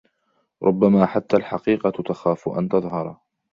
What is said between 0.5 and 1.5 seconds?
ربما حتى